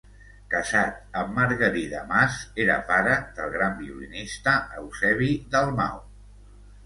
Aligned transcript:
Casat 0.51 1.17
amb 1.23 1.35
Margarida 1.39 1.99
Mas 2.13 2.37
era 2.63 2.77
pare 2.87 3.19
del 3.41 3.53
gran 3.57 3.77
violinista 3.83 4.57
Eusebi 4.81 5.29
Dalmau. 5.57 6.01